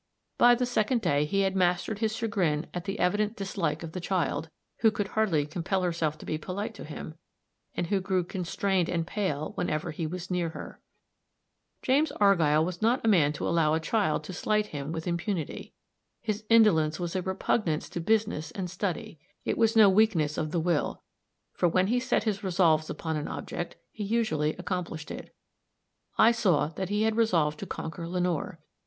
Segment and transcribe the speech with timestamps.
[0.39, 3.99] By the second day he had mastered his chagrin at the evident dislike of the
[4.01, 7.13] child, who could hardly compel herself to be polite to him,
[7.75, 10.81] and who grew constrained and pale whenever he was near her.
[11.83, 15.71] James Argyll was not the man to allow a child to slight him with impunity.
[16.23, 20.59] His indolence was a repugnance to business and study; it was no weakness of the
[20.59, 21.03] will,
[21.53, 25.31] for when he set his resolves upon an object, he usually accomplished it.
[26.17, 28.59] I saw that he had resolved to conquer Lenore.